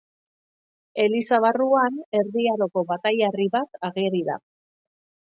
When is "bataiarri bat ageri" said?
2.93-4.23